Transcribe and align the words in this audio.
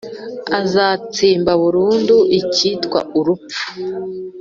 Azatsemba 0.59 1.51
burundu 1.61 2.17
icyitwa 2.39 2.99
urupfu, 3.19 3.63